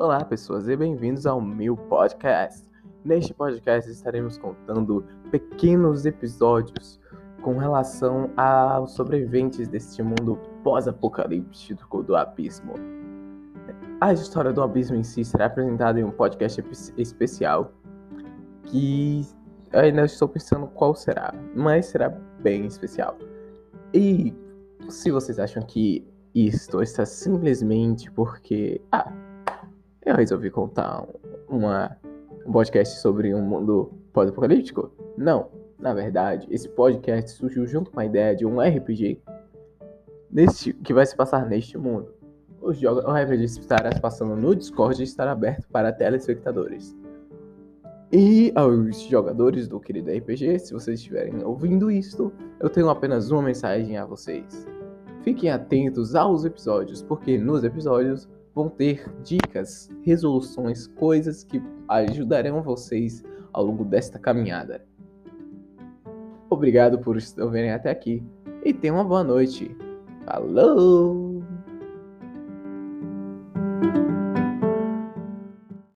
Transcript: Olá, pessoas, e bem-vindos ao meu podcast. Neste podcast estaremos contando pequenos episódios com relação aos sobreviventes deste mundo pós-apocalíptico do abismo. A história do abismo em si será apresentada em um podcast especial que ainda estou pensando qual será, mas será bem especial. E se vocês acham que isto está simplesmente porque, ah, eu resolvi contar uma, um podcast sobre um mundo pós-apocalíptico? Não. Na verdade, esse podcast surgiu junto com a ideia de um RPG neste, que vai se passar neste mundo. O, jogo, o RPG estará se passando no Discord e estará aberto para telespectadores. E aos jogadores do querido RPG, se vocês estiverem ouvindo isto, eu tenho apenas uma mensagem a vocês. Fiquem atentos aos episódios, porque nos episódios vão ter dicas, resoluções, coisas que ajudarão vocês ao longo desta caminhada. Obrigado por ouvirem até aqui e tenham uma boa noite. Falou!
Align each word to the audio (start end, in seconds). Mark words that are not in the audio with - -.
Olá, 0.00 0.24
pessoas, 0.24 0.66
e 0.66 0.74
bem-vindos 0.74 1.26
ao 1.26 1.42
meu 1.42 1.76
podcast. 1.76 2.66
Neste 3.04 3.34
podcast 3.34 3.90
estaremos 3.90 4.38
contando 4.38 5.04
pequenos 5.30 6.06
episódios 6.06 6.98
com 7.42 7.58
relação 7.58 8.30
aos 8.34 8.92
sobreviventes 8.92 9.68
deste 9.68 10.02
mundo 10.02 10.38
pós-apocalíptico 10.64 12.02
do 12.02 12.16
abismo. 12.16 12.72
A 14.00 14.14
história 14.14 14.54
do 14.54 14.62
abismo 14.62 14.96
em 14.96 15.02
si 15.02 15.22
será 15.22 15.44
apresentada 15.44 16.00
em 16.00 16.04
um 16.04 16.10
podcast 16.10 16.64
especial 16.96 17.70
que 18.62 19.20
ainda 19.70 20.06
estou 20.06 20.30
pensando 20.30 20.66
qual 20.68 20.94
será, 20.94 21.34
mas 21.54 21.84
será 21.84 22.08
bem 22.40 22.64
especial. 22.64 23.18
E 23.92 24.34
se 24.88 25.10
vocês 25.10 25.38
acham 25.38 25.62
que 25.62 26.08
isto 26.34 26.82
está 26.82 27.04
simplesmente 27.04 28.10
porque, 28.12 28.80
ah, 28.90 29.12
eu 30.10 30.16
resolvi 30.16 30.50
contar 30.50 31.06
uma, 31.48 31.96
um 32.46 32.52
podcast 32.52 33.00
sobre 33.00 33.34
um 33.34 33.42
mundo 33.42 33.92
pós-apocalíptico? 34.12 34.90
Não. 35.16 35.48
Na 35.78 35.94
verdade, 35.94 36.46
esse 36.50 36.68
podcast 36.68 37.30
surgiu 37.30 37.66
junto 37.66 37.90
com 37.90 38.00
a 38.00 38.04
ideia 38.04 38.36
de 38.36 38.44
um 38.44 38.60
RPG 38.60 39.22
neste, 40.30 40.72
que 40.74 40.92
vai 40.92 41.06
se 41.06 41.16
passar 41.16 41.46
neste 41.46 41.78
mundo. 41.78 42.12
O, 42.60 42.72
jogo, 42.72 43.00
o 43.00 43.14
RPG 43.14 43.44
estará 43.44 43.90
se 43.90 44.00
passando 44.00 44.36
no 44.36 44.54
Discord 44.54 45.00
e 45.00 45.04
estará 45.04 45.32
aberto 45.32 45.66
para 45.68 45.90
telespectadores. 45.90 46.94
E 48.12 48.52
aos 48.54 49.00
jogadores 49.02 49.68
do 49.68 49.80
querido 49.80 50.10
RPG, 50.10 50.58
se 50.58 50.72
vocês 50.72 50.98
estiverem 50.98 51.42
ouvindo 51.44 51.90
isto, 51.90 52.32
eu 52.58 52.68
tenho 52.68 52.90
apenas 52.90 53.30
uma 53.30 53.40
mensagem 53.40 53.96
a 53.96 54.04
vocês. 54.04 54.66
Fiquem 55.22 55.50
atentos 55.50 56.14
aos 56.14 56.44
episódios, 56.44 57.02
porque 57.02 57.38
nos 57.38 57.62
episódios 57.62 58.28
vão 58.54 58.68
ter 58.68 59.08
dicas, 59.22 59.88
resoluções, 60.02 60.86
coisas 60.86 61.44
que 61.44 61.62
ajudarão 61.88 62.62
vocês 62.62 63.22
ao 63.52 63.64
longo 63.64 63.84
desta 63.84 64.18
caminhada. 64.18 64.84
Obrigado 66.48 66.98
por 66.98 67.16
ouvirem 67.38 67.72
até 67.72 67.90
aqui 67.90 68.22
e 68.64 68.72
tenham 68.72 68.96
uma 68.96 69.04
boa 69.04 69.24
noite. 69.24 69.74
Falou! 70.24 71.42